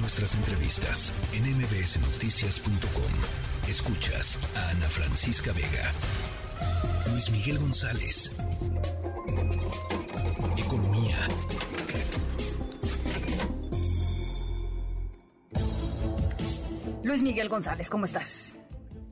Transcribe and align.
Nuestras 0.00 0.36
entrevistas 0.36 1.12
en 1.34 1.42
mbsnoticias.com. 1.58 3.12
Escuchas 3.68 4.38
a 4.56 4.70
Ana 4.70 4.86
Francisca 4.86 5.52
Vega. 5.52 5.90
Luis 7.10 7.32
Miguel 7.32 7.58
González. 7.58 8.30
Economía. 10.56 11.16
Luis 17.02 17.22
Miguel 17.22 17.48
González, 17.48 17.90
¿cómo 17.90 18.04
estás? 18.04 18.56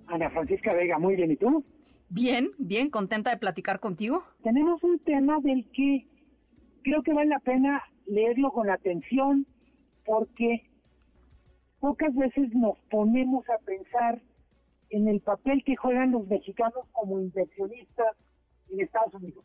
Ana 0.07 0.31
Francisca 0.31 0.73
Vega, 0.73 0.99
muy 0.99 1.17
bien. 1.17 1.33
¿Y 1.33 1.37
tú? 1.37 1.65
Bien, 2.11 2.53
bien, 2.59 2.91
contenta 2.91 3.31
de 3.31 3.39
platicar 3.39 3.81
contigo. 3.81 4.23
Tenemos 4.45 4.81
un 4.85 5.01
tema 5.01 5.41
del 5.41 5.67
que 5.73 6.07
creo 6.85 7.03
que 7.03 7.13
vale 7.13 7.31
la 7.31 7.41
pena 7.41 7.83
leerlo 8.07 8.53
con 8.53 8.71
atención 8.71 9.47
porque 10.05 10.63
pocas 11.87 12.13
veces 12.17 12.53
nos 12.53 12.77
ponemos 12.91 13.49
a 13.49 13.59
pensar 13.59 14.21
en 14.91 15.07
el 15.07 15.21
papel 15.21 15.63
que 15.63 15.77
juegan 15.77 16.11
los 16.11 16.27
mexicanos 16.27 16.85
como 16.91 17.21
inversionistas 17.21 18.17
en 18.71 18.81
Estados 18.81 19.15
Unidos. 19.15 19.45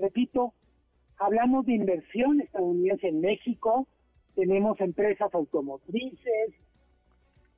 Repito, 0.00 0.54
hablamos 1.18 1.66
de 1.66 1.74
inversión 1.74 2.40
estadounidense 2.40 3.08
en 3.08 3.20
México, 3.20 3.86
tenemos 4.34 4.80
empresas 4.80 5.28
automotrices, 5.34 6.54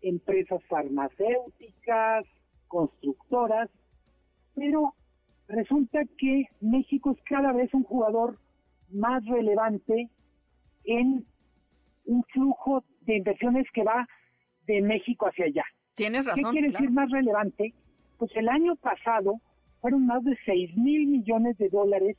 empresas 0.02 0.60
farmacéuticas, 0.64 2.26
constructoras, 2.66 3.70
pero 4.56 4.94
resulta 5.46 6.00
que 6.18 6.46
México 6.60 7.12
es 7.12 7.22
cada 7.30 7.52
vez 7.52 7.72
un 7.72 7.84
jugador 7.84 8.40
más 8.90 9.24
relevante 9.26 10.10
en 10.82 11.24
un 12.06 12.24
flujo 12.24 12.82
de 13.02 13.18
inversiones 13.18 13.66
que 13.72 13.84
va 13.84 14.08
de 14.66 14.82
México 14.82 15.26
hacia 15.26 15.46
allá. 15.46 15.64
Tienes 15.94 16.26
razón. 16.26 16.44
¿Qué 16.44 16.50
quiere 16.50 16.70
decir 16.70 16.90
más 16.90 17.10
relevante? 17.10 17.72
Pues 18.18 18.30
el 18.36 18.48
año 18.48 18.76
pasado 18.76 19.40
fueron 19.80 20.06
más 20.06 20.24
de 20.24 20.36
6 20.44 20.76
mil 20.76 21.06
millones 21.06 21.56
de 21.58 21.68
dólares 21.68 22.16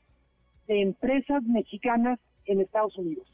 de 0.68 0.82
empresas 0.82 1.44
mexicanas 1.44 2.20
en 2.46 2.62
Estados 2.62 2.98
Unidos. 2.98 3.28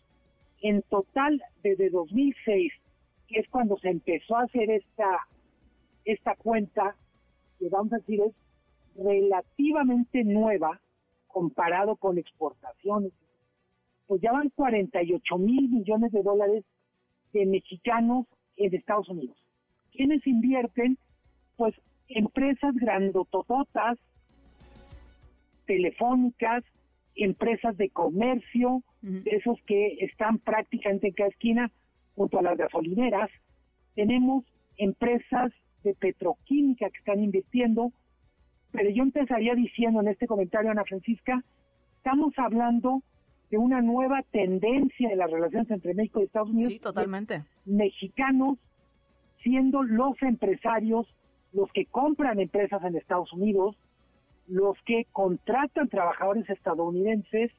En 0.61 0.81
total, 0.84 1.41
desde 1.61 1.89
2006, 1.89 2.72
que 3.28 3.39
es 3.39 3.50
cuando 3.50 3.78
se 3.78 3.89
empezó 3.89 4.38
a 4.38 4.44
hacer 4.44 4.69
esta, 4.69 5.28
esta 6.06 6.36
cuenta, 6.36 6.95
que 7.59 7.69
vamos 7.69 7.94
a 7.94 7.97
decir 7.97 8.22
es 8.22 8.34
relativamente 8.95 10.23
nueva 10.23 10.80
comparado 11.28 11.95
con 11.95 12.17
exportaciones, 12.17 13.11
pues 14.08 14.22
ya 14.22 14.31
van 14.31 14.50
48 14.50 15.38
mil 15.38 15.69
millones 15.69 16.11
de 16.11 16.22
dólares 16.22 16.64
de 17.34 17.45
mexicanos 17.45 18.28
en 18.58 18.76
Estados 18.76 19.09
Unidos. 19.09 19.38
¿Quiénes 19.92 20.26
invierten? 20.26 20.98
Pues 21.56 21.76
empresas 22.08 22.76
grandotototas, 22.76 23.98
telefónicas, 25.66 26.64
empresas 27.16 27.78
de 27.78 27.90
comercio, 27.90 28.84
esos 29.26 29.62
que 29.68 29.98
están 30.00 30.40
prácticamente 30.40 31.08
en 31.08 31.14
cada 31.14 31.30
esquina 31.30 31.72
junto 32.16 32.40
a 32.40 32.42
las 32.42 32.58
gasolineras. 32.58 33.30
Tenemos 33.96 34.46
empresas 34.78 35.52
de 35.84 35.94
petroquímica 35.94 36.90
que 36.90 36.98
están 36.98 37.24
invirtiendo, 37.24 37.92
pero 38.72 38.90
yo 38.90 39.04
empezaría 39.04 39.54
diciendo 39.56 40.02
en 40.02 40.08
este 40.08 40.28
comentario, 40.28 40.72
Ana 40.72 40.86
Francisca, 40.86 41.44
estamos 41.98 42.34
hablando 42.38 43.04
de 43.54 43.59
una 43.59 43.84
nueva 43.84 44.23
tendencia 44.32 45.12
en 45.12 45.20
las 45.20 45.30
relaciones 45.30 45.70
entre 45.70 45.94
México 45.94 46.20
y 46.20 46.23
Estados 46.23 46.50
Unidos. 46.50 46.73
Sí, 46.73 46.80
totalmente. 46.80 47.44
Mexicanos 47.66 48.58
siendo 49.44 49.84
los 49.84 50.20
empresarios 50.23 51.06
los 51.52 51.72
que 51.72 51.86
compran 51.86 52.40
empresas 52.40 52.84
en 52.84 52.96
Estados 52.96 53.31
Unidos, 53.31 53.76
los 54.48 54.76
que 54.88 55.06
contratan 55.12 55.88
trabajadores 55.88 56.50
estadounidenses 56.50 57.52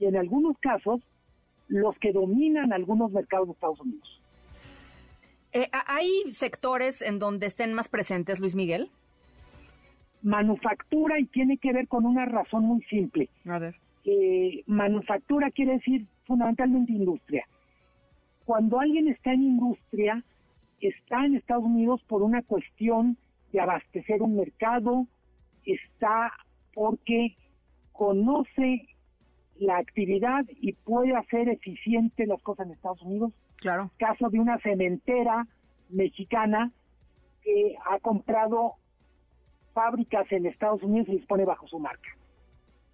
y 0.00 0.06
en 0.06 0.16
algunos 0.16 0.58
casos 0.58 1.00
los 1.68 1.96
que 1.98 2.10
dominan 2.10 2.72
algunos 2.72 3.12
mercados 3.12 3.46
de 3.46 3.52
Estados 3.52 3.80
Unidos. 3.82 4.20
Eh, 5.52 5.70
¿Hay 5.86 6.10
sectores 6.32 7.02
en 7.02 7.20
donde 7.20 7.46
estén 7.46 7.72
más 7.72 7.88
presentes, 7.88 8.40
Luis 8.40 8.56
Miguel? 8.56 8.90
Manufactura 10.22 11.20
y 11.20 11.26
tiene 11.26 11.56
que 11.58 11.72
ver 11.72 11.86
con 11.86 12.04
una 12.04 12.26
razón 12.26 12.64
muy 12.64 12.82
simple. 12.90 13.28
A 13.44 13.60
ver. 13.60 13.76
Eh, 14.12 14.64
manufactura 14.66 15.52
quiere 15.52 15.74
decir 15.74 16.04
fundamentalmente 16.24 16.90
industria. 16.92 17.46
Cuando 18.44 18.80
alguien 18.80 19.06
está 19.06 19.32
en 19.32 19.42
industria, 19.42 20.24
está 20.80 21.24
en 21.26 21.36
Estados 21.36 21.62
Unidos 21.62 22.02
por 22.08 22.22
una 22.22 22.42
cuestión 22.42 23.16
de 23.52 23.60
abastecer 23.60 24.20
un 24.20 24.34
mercado, 24.34 25.06
está 25.64 26.32
porque 26.74 27.36
conoce 27.92 28.88
la 29.60 29.78
actividad 29.78 30.44
y 30.60 30.72
puede 30.72 31.14
hacer 31.14 31.48
eficiente 31.48 32.26
las 32.26 32.42
cosas 32.42 32.66
en 32.66 32.72
Estados 32.72 33.02
Unidos. 33.02 33.32
Claro. 33.58 33.92
Caso 33.96 34.28
de 34.28 34.40
una 34.40 34.58
cementera 34.58 35.46
mexicana 35.88 36.72
que 37.44 37.76
ha 37.86 38.00
comprado 38.00 38.74
fábricas 39.72 40.26
en 40.32 40.46
Estados 40.46 40.82
Unidos 40.82 41.08
y 41.10 41.12
les 41.12 41.26
pone 41.26 41.44
bajo 41.44 41.68
su 41.68 41.78
marca. 41.78 42.08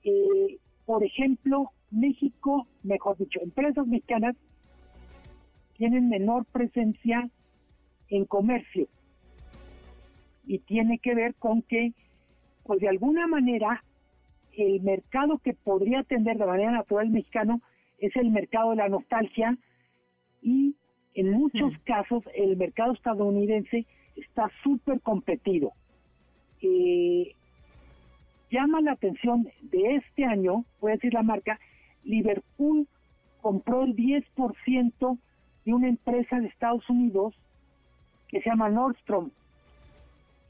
Eh, 0.05 0.59
por 0.87 1.05
ejemplo, 1.05 1.73
México, 1.91 2.67
mejor 2.83 3.19
dicho, 3.19 3.41
empresas 3.43 3.87
mexicanas 3.87 4.37
tienen 5.77 6.09
menor 6.09 6.47
presencia 6.47 7.29
en 8.09 8.25
comercio 8.25 8.89
y 10.47 10.61
tiene 10.61 10.99
que 10.99 11.15
ver 11.15 11.35
con 11.35 11.63
que, 11.63 11.93
pues 12.65 12.81
de 12.81 12.89
alguna 12.89 13.27
manera, 13.27 13.83
el 14.53 14.81
mercado 14.81 15.39
que 15.39 15.53
podría 15.53 16.01
atender 16.01 16.39
de 16.39 16.47
manera 16.47 16.71
natural 16.71 17.07
el 17.07 17.13
mexicano 17.13 17.61
es 17.99 18.15
el 18.17 18.31
mercado 18.31 18.71
de 18.71 18.77
la 18.77 18.89
nostalgia 18.89 19.59
y 20.41 20.77
en 21.15 21.33
muchos 21.33 21.73
casos 21.85 22.23
el 22.35 22.57
mercado 22.57 22.93
estadounidense 22.93 23.87
está 24.15 24.51
súper 24.63 25.01
competido. 25.01 25.73
Eh, 26.63 27.35
llama 28.51 28.81
la 28.81 28.93
atención 28.93 29.49
de 29.63 29.97
este 29.97 30.25
año, 30.25 30.65
voy 30.81 30.93
a 30.93 30.95
decir 30.95 31.13
la 31.15 31.23
marca, 31.23 31.59
Liverpool 32.05 32.87
compró 33.41 33.85
el 33.85 33.95
10% 33.95 35.19
de 35.65 35.75
una 35.75 35.89
empresa 35.89 36.41
de 36.41 36.47
Estados 36.47 36.89
Unidos 36.89 37.35
que 38.29 38.41
se 38.41 38.51
llama 38.51 38.69
Nordstrom. 38.69 39.31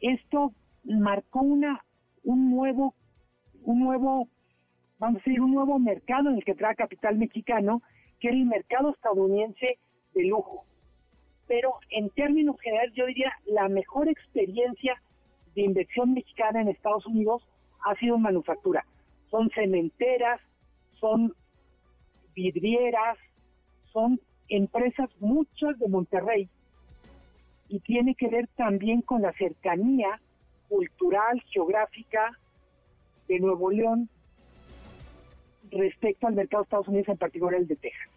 Esto 0.01 0.53
marcó 0.85 1.41
una 1.41 1.83
un 2.23 2.51
nuevo 2.51 2.95
un 3.63 3.81
nuevo 3.81 4.29
vamos 4.99 5.17
a 5.17 5.25
decir 5.25 5.41
un 5.41 5.55
nuevo 5.55 5.79
mercado 5.79 6.31
en 6.31 6.37
el 6.37 6.45
que 6.45 6.55
trae 6.55 6.75
capital 6.75 7.17
mexicano, 7.17 7.83
que 8.21 8.29
es 8.29 8.35
el 8.35 8.47
mercado 8.47 8.91
estadounidense 8.91 9.79
de 10.15 10.25
lujo. 10.25 10.65
Pero 11.47 11.75
en 11.91 12.11
términos 12.11 12.59
generales 12.61 12.95
yo 12.95 13.07
diría 13.07 13.33
la 13.47 13.69
mejor 13.69 14.09
experiencia 14.09 15.01
de 15.55 15.63
inversión 15.63 16.13
mexicana 16.15 16.61
en 16.61 16.69
Estados 16.69 17.07
Unidos 17.07 17.47
ha 17.87 17.95
sido 17.95 18.19
manufactura. 18.19 18.85
Son 19.31 19.49
cementeras, 19.51 20.41
son 20.99 21.33
vidrieras, 22.35 23.17
son 23.93 24.21
empresas 24.49 25.09
muchas 25.21 25.79
de 25.79 25.89
Monterrey 25.89 26.49
y 27.69 27.81
tiene 27.81 28.15
que 28.15 28.29
ver 28.29 28.49
también 28.57 29.03
con 29.03 29.23
la 29.23 29.33
cercanía 29.35 30.21
cultural, 30.69 31.41
geográfica 31.53 32.37
de 33.29 33.39
Nuevo 33.39 33.71
León 33.71 34.09
respecto 35.71 36.27
al 36.27 36.35
mercado 36.35 36.63
de 36.63 36.67
Estados 36.67 36.89
Unidos, 36.89 37.09
en 37.09 37.19
particular 37.19 37.55
el 37.55 37.69
de 37.69 37.77
Texas. 37.77 38.09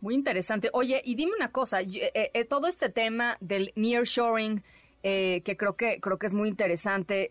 Muy 0.00 0.14
interesante. 0.14 0.68
Oye, 0.72 1.00
y 1.04 1.14
dime 1.14 1.32
una 1.36 1.52
cosa, 1.52 1.80
eh, 1.82 2.30
eh, 2.34 2.44
todo 2.44 2.66
este 2.66 2.88
tema 2.88 3.36
del 3.40 3.72
nearshoring, 3.76 4.62
eh, 5.02 5.42
que 5.44 5.56
creo 5.56 5.76
que 5.76 6.00
creo 6.00 6.18
que 6.18 6.26
es 6.26 6.34
muy 6.34 6.48
interesante 6.48 7.30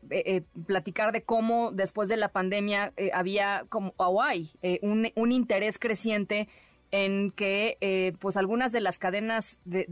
platicar 0.66 1.12
de 1.12 1.24
cómo 1.24 1.72
después 1.72 2.10
de 2.10 2.18
la 2.18 2.30
pandemia 2.30 2.94
había 3.14 3.66
como 3.70 3.94
Hawaii 3.98 4.52
un, 4.82 5.10
un 5.16 5.32
interés 5.32 5.80
creciente 5.80 6.48
en 6.92 7.32
que 7.32 7.78
eh, 7.80 8.14
pues 8.20 8.38
algunas 8.38 8.72
de 8.72 8.82
las 8.82 9.00
cadenas 9.00 9.60
de, 9.64 9.86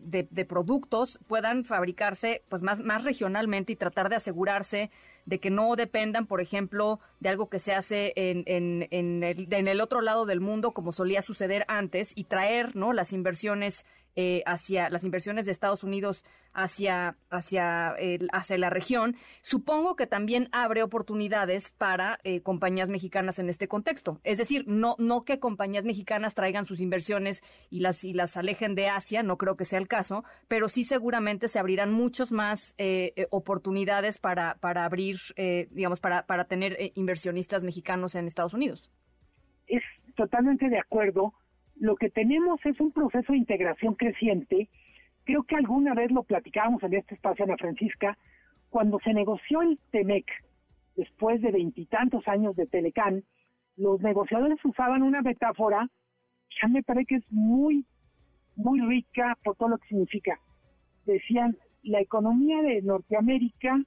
de, 0.00 0.44
productos 0.46 1.18
puedan 1.26 1.64
fabricarse 1.64 2.42
pues 2.48 2.62
más, 2.62 2.80
más 2.80 3.04
regionalmente 3.04 3.72
y 3.72 3.76
tratar 3.76 4.08
de 4.08 4.16
asegurarse 4.16 4.90
de 5.26 5.38
que 5.38 5.50
no 5.50 5.76
dependan, 5.76 6.26
por 6.26 6.40
ejemplo, 6.40 7.00
de 7.20 7.28
algo 7.28 7.50
que 7.50 7.58
se 7.58 7.74
hace 7.74 8.12
en, 8.16 8.44
en, 8.46 8.88
en, 8.90 9.22
el, 9.22 9.52
en 9.52 9.68
el 9.68 9.80
otro 9.80 10.00
lado 10.00 10.24
del 10.24 10.40
mundo, 10.40 10.72
como 10.72 10.92
solía 10.92 11.20
suceder 11.20 11.64
antes, 11.68 12.12
y 12.14 12.24
traer 12.24 12.74
¿no? 12.74 12.92
las 12.92 13.12
inversiones 13.12 13.84
eh, 14.18 14.42
hacia 14.46 14.88
las 14.88 15.04
inversiones 15.04 15.44
de 15.44 15.52
Estados 15.52 15.84
Unidos 15.84 16.24
hacia, 16.54 17.18
hacia, 17.28 17.94
hacia 18.32 18.56
la 18.56 18.70
región, 18.70 19.14
supongo 19.42 19.94
que 19.94 20.06
también 20.06 20.48
abre 20.52 20.82
oportunidades 20.82 21.74
para 21.76 22.18
eh, 22.24 22.40
compañías 22.40 22.88
mexicanas 22.88 23.38
en 23.38 23.50
este 23.50 23.68
contexto. 23.68 24.18
Es 24.24 24.38
decir, 24.38 24.64
no, 24.66 24.96
no 24.98 25.24
que 25.24 25.38
compañías 25.38 25.84
mexicanas 25.84 26.32
traigan 26.32 26.64
sus 26.64 26.80
inversiones 26.80 27.42
y 27.68 27.80
las, 27.80 28.04
y 28.04 28.14
las 28.14 28.38
alejen 28.38 28.74
de 28.74 28.88
Asia, 28.88 29.22
no 29.22 29.36
creo 29.36 29.58
que 29.58 29.66
sea 29.66 29.78
el 29.78 29.86
caso, 29.86 30.24
pero 30.48 30.70
sí 30.70 30.84
seguramente 30.84 31.48
se 31.48 31.58
abrirán 31.58 31.92
muchos 31.92 32.32
más 32.32 32.74
eh, 32.78 33.26
oportunidades 33.28 34.16
para, 34.16 34.54
para 34.60 34.86
abrir, 34.86 35.15
digamos, 35.70 36.00
para, 36.00 36.26
para 36.26 36.44
tener 36.44 36.76
inversionistas 36.94 37.64
mexicanos 37.64 38.14
en 38.14 38.26
Estados 38.26 38.54
Unidos. 38.54 38.90
Es 39.66 39.82
totalmente 40.14 40.68
de 40.68 40.78
acuerdo 40.78 41.34
lo 41.78 41.96
que 41.96 42.08
tenemos 42.10 42.58
es 42.64 42.80
un 42.80 42.90
proceso 42.90 43.32
de 43.32 43.38
integración 43.38 43.94
creciente. 43.94 44.68
Creo 45.24 45.42
que 45.42 45.56
alguna 45.56 45.94
vez 45.94 46.10
lo 46.10 46.22
platicábamos 46.22 46.82
en 46.82 46.94
este 46.94 47.14
espacio, 47.14 47.44
Ana 47.44 47.56
Francisca, 47.58 48.16
cuando 48.70 48.98
se 49.00 49.12
negoció 49.12 49.62
el 49.62 49.78
TEMEC, 49.90 50.26
después 50.96 51.42
de 51.42 51.52
veintitantos 51.52 52.26
años 52.28 52.56
de 52.56 52.66
Telecán, 52.66 53.24
los 53.76 54.00
negociadores 54.00 54.58
usaban 54.64 55.02
una 55.02 55.20
metáfora 55.20 55.88
que 56.48 56.68
me 56.68 56.82
parece 56.82 57.06
que 57.06 57.14
es 57.16 57.30
muy, 57.30 57.84
muy 58.54 58.80
rica 58.80 59.36
por 59.44 59.56
todo 59.56 59.70
lo 59.70 59.78
que 59.78 59.88
significa. 59.88 60.40
Decían, 61.04 61.58
la 61.82 62.00
economía 62.00 62.62
de 62.62 62.80
Norteamérica 62.82 63.78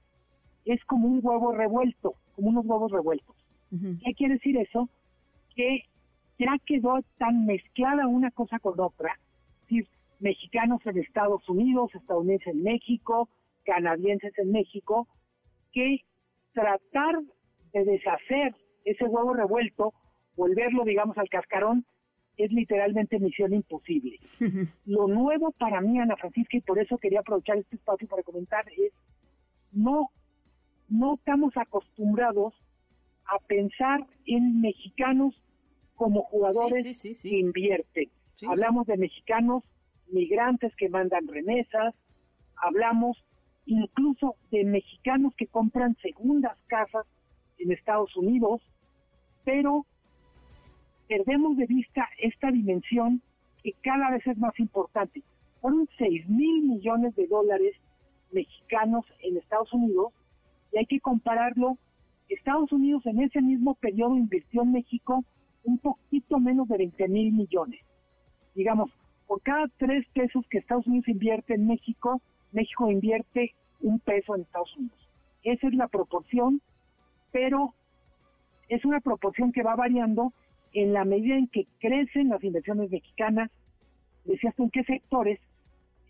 es 0.64 0.84
como 0.84 1.08
un 1.08 1.20
huevo 1.22 1.52
revuelto, 1.52 2.14
como 2.34 2.50
unos 2.50 2.66
huevos 2.66 2.92
revueltos. 2.92 3.36
¿Qué 3.70 4.14
quiere 4.14 4.34
decir 4.34 4.56
eso? 4.56 4.88
Que 5.54 5.84
ya 6.38 6.56
quedó 6.66 7.00
tan 7.18 7.46
mezclada 7.46 8.06
una 8.06 8.30
cosa 8.30 8.58
con 8.58 8.78
otra, 8.80 9.12
es 9.12 9.60
decir, 9.60 9.88
mexicanos 10.18 10.80
en 10.86 10.98
Estados 10.98 11.48
Unidos, 11.48 11.94
estadounidenses 11.94 12.54
en 12.54 12.62
México, 12.62 13.28
canadienses 13.64 14.36
en 14.38 14.50
México, 14.50 15.06
que 15.72 16.00
tratar 16.52 17.20
de 17.72 17.84
deshacer 17.84 18.54
ese 18.84 19.04
huevo 19.04 19.34
revuelto, 19.34 19.94
volverlo, 20.36 20.84
digamos, 20.84 21.16
al 21.18 21.28
cascarón, 21.28 21.84
es 22.36 22.50
literalmente 22.52 23.18
misión 23.18 23.52
imposible. 23.52 24.18
Lo 24.86 25.06
nuevo 25.06 25.52
para 25.52 25.80
mí, 25.80 25.98
Ana 25.98 26.16
Francisca, 26.16 26.56
y 26.56 26.62
por 26.62 26.78
eso 26.78 26.98
quería 26.98 27.20
aprovechar 27.20 27.58
este 27.58 27.76
espacio 27.76 28.08
para 28.08 28.22
comentar, 28.22 28.64
es 28.76 28.92
no, 29.72 30.10
no 30.90 31.14
estamos 31.14 31.56
acostumbrados 31.56 32.52
a 33.26 33.38
pensar 33.46 34.06
en 34.26 34.60
mexicanos 34.60 35.34
como 35.94 36.24
jugadores 36.24 37.00
que 37.22 37.38
invierten. 37.38 38.10
Hablamos 38.46 38.86
de 38.86 38.96
mexicanos 38.96 39.62
migrantes 40.08 40.74
que 40.76 40.88
mandan 40.88 41.28
remesas, 41.28 41.94
hablamos 42.56 43.22
incluso 43.66 44.34
de 44.50 44.64
mexicanos 44.64 45.32
que 45.36 45.46
compran 45.46 45.96
segundas 46.02 46.58
casas 46.66 47.06
en 47.58 47.70
Estados 47.70 48.16
Unidos, 48.16 48.60
pero 49.44 49.86
perdemos 51.06 51.56
de 51.56 51.66
vista 51.66 52.08
esta 52.18 52.50
dimensión 52.50 53.22
que 53.62 53.74
cada 53.82 54.10
vez 54.10 54.26
es 54.26 54.38
más 54.38 54.58
importante. 54.58 55.22
Fueron 55.60 55.88
6 55.98 56.28
mil 56.28 56.62
millones 56.62 57.14
de 57.14 57.26
dólares 57.28 57.76
mexicanos 58.32 59.04
en 59.22 59.36
Estados 59.36 59.72
Unidos 59.72 60.12
y 60.72 60.78
hay 60.78 60.86
que 60.86 61.00
compararlo. 61.00 61.78
Estados 62.28 62.70
Unidos 62.72 63.04
en 63.06 63.20
ese 63.20 63.42
mismo 63.42 63.74
periodo 63.74 64.16
invirtió 64.16 64.62
en 64.62 64.72
México 64.72 65.24
un 65.64 65.78
poquito 65.78 66.38
menos 66.38 66.68
de 66.68 66.78
20 66.78 67.08
mil 67.08 67.32
millones. 67.32 67.80
Digamos, 68.54 68.90
por 69.26 69.42
cada 69.42 69.66
tres 69.78 70.06
pesos 70.12 70.44
que 70.48 70.58
Estados 70.58 70.86
Unidos 70.86 71.08
invierte 71.08 71.54
en 71.54 71.66
México, 71.66 72.20
México 72.52 72.90
invierte 72.90 73.54
un 73.80 73.98
peso 74.00 74.34
en 74.34 74.42
Estados 74.42 74.76
Unidos. 74.76 74.98
Esa 75.42 75.68
es 75.68 75.74
la 75.74 75.88
proporción, 75.88 76.60
pero 77.32 77.74
es 78.68 78.84
una 78.84 79.00
proporción 79.00 79.52
que 79.52 79.62
va 79.62 79.74
variando 79.76 80.32
en 80.72 80.92
la 80.92 81.04
medida 81.04 81.36
en 81.36 81.48
que 81.48 81.66
crecen 81.80 82.28
las 82.28 82.42
inversiones 82.44 82.90
mexicanas. 82.90 83.50
Decías 84.24 84.54
tú 84.54 84.64
en 84.64 84.70
qué 84.70 84.84
sectores. 84.84 85.40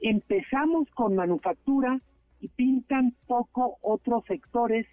Empezamos 0.01 0.89
con 0.91 1.15
manufactura 1.15 2.01
y 2.41 2.49
pintan 2.49 3.15
poco 3.27 3.79
otros 3.83 4.25
sectores, 4.27 4.87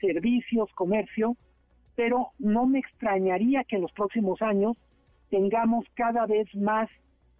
servicios, 0.00 0.70
comercio, 0.74 1.36
pero 1.94 2.28
no 2.38 2.66
me 2.66 2.78
extrañaría 2.78 3.64
que 3.64 3.76
en 3.76 3.82
los 3.82 3.92
próximos 3.92 4.40
años 4.42 4.76
tengamos 5.30 5.84
cada 5.94 6.26
vez 6.26 6.52
más 6.54 6.88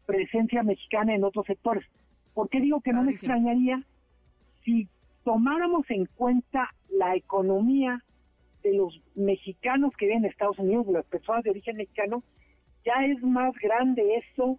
presencia 0.06 0.62
mexicana 0.62 1.14
en 1.14 1.24
otros 1.24 1.46
sectores. 1.46 1.84
¿Por 2.34 2.48
qué 2.48 2.60
digo 2.60 2.80
que 2.80 2.92
no 2.92 3.02
me 3.02 3.12
extrañaría? 3.12 3.82
Si 4.64 4.88
tomáramos 5.24 5.88
en 5.90 6.06
cuenta 6.06 6.68
la 6.88 7.16
economía 7.16 8.04
de 8.62 8.74
los 8.74 9.00
mexicanos 9.14 9.92
que 9.96 10.06
viven 10.06 10.24
en 10.24 10.30
Estados 10.30 10.58
Unidos, 10.58 10.86
de 10.86 10.92
las 10.92 11.06
personas 11.06 11.42
de 11.44 11.50
origen 11.50 11.76
mexicano, 11.76 12.22
ya 12.84 13.04
es 13.04 13.22
más 13.22 13.52
grande 13.60 14.16
eso 14.16 14.58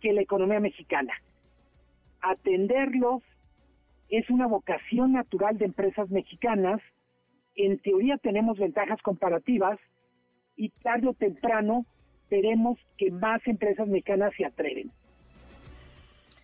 que 0.00 0.12
la 0.12 0.22
economía 0.22 0.60
mexicana. 0.60 1.12
Atenderlos 2.20 3.22
es 4.08 4.28
una 4.30 4.46
vocación 4.46 5.12
natural 5.12 5.58
de 5.58 5.66
empresas 5.66 6.10
mexicanas 6.10 6.80
en 7.58 7.78
teoría 7.78 8.16
tenemos 8.18 8.58
ventajas 8.58 9.02
comparativas 9.02 9.78
y 10.56 10.70
tarde 10.70 11.08
o 11.08 11.12
temprano 11.12 11.84
veremos 12.30 12.78
que 12.96 13.10
más 13.10 13.44
empresas 13.46 13.88
mexicanas 13.88 14.32
se 14.36 14.44
atreven. 14.44 14.90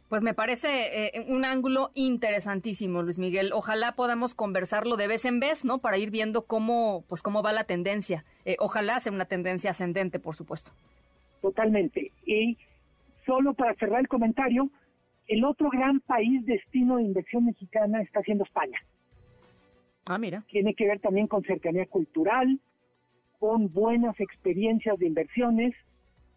Pues 0.09 0.23
me 0.23 0.35
parece 0.35 1.17
eh, 1.17 1.27
un 1.29 1.45
ángulo 1.45 1.91
interesantísimo, 1.95 3.03
Luis 3.03 3.19
Miguel. 3.19 3.53
Ojalá 3.53 3.93
podamos 3.93 4.35
conversarlo 4.35 4.97
de 4.97 5.07
vez 5.07 5.25
en 5.25 5.41
vez, 5.41 5.65
¿no? 5.65 5.79
Para 5.79 5.99
ir 5.99 6.11
viendo 6.11 6.47
cómo, 6.47 7.05
pues 7.09 7.23
cómo 7.23 7.43
va 7.43 7.53
la 7.53 7.65
tendencia. 7.65 8.25
Eh, 8.45 8.57
ojalá 8.59 9.01
sea 9.01 9.13
una 9.13 9.25
tendencia 9.25 9.71
ascendente, 9.71 10.19
por 10.19 10.37
supuesto. 10.37 10.73
Totalmente. 11.41 12.13
Y 12.27 12.59
solo 13.25 13.55
para 13.55 13.75
cerrar 13.75 14.01
el 14.01 14.09
comentario, 14.09 14.69
el 15.27 15.45
otro 15.45 15.71
gran 15.71 16.01
país 16.01 16.45
destino 16.45 16.97
de 16.97 17.05
inversión 17.05 17.47
mexicana 17.47 18.03
está 18.03 18.23
siendo 18.23 18.45
España. 18.45 18.79
Ah, 20.05 20.19
mira. 20.19 20.45
Tiene 20.49 20.75
que 20.75 20.87
ver 20.87 21.01
también 21.01 21.27
con 21.27 21.43
cercanía 21.45 21.87
cultural, 21.87 22.61
con 23.39 23.73
buenas 23.73 24.19
experiencias 24.21 24.99
de 24.99 25.07
inversiones. 25.07 25.75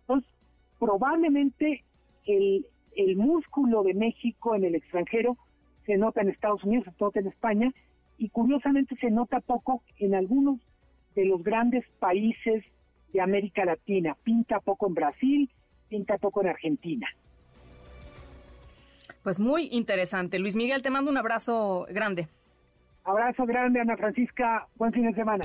Entonces, 0.02 0.32
probablemente 0.80 1.84
el, 2.26 2.66
el 2.96 3.16
músculo 3.18 3.84
de 3.84 3.94
México 3.94 4.56
en 4.56 4.64
el 4.64 4.76
extranjero 4.76 5.38
se 5.86 5.98
nota 5.98 6.22
en 6.22 6.30
Estados 6.30 6.64
Unidos, 6.64 6.86
se 6.86 7.04
nota 7.04 7.20
en 7.20 7.28
España, 7.28 7.74
y 8.18 8.30
curiosamente 8.30 8.96
se 8.98 9.12
nota 9.12 9.40
poco 9.42 9.84
en 9.98 10.16
algunos 10.16 10.60
de 11.16 11.26
los 11.26 11.44
grandes 11.44 11.86
países 12.00 12.64
de 13.14 13.22
América 13.22 13.66
Latina. 13.66 14.16
Pinta 14.24 14.60
poco 14.60 14.88
en 14.88 14.94
Brasil, 14.94 15.50
pinta 15.88 16.18
poco 16.18 16.42
en 16.42 16.48
Argentina. 16.48 17.08
Pues 19.28 19.42
muy 19.42 19.68
interesante. 19.74 20.40
Luis 20.40 20.56
Miguel, 20.56 20.82
te 20.82 20.90
mando 20.90 21.12
un 21.12 21.18
abrazo 21.18 21.86
grande. 21.90 22.30
Abrazo 23.04 23.46
grande, 23.46 23.82
Ana 23.82 23.98
Francisca. 23.98 24.70
Buen 24.76 24.94
fin 24.94 25.06
de 25.06 25.14
semana. 25.16 25.44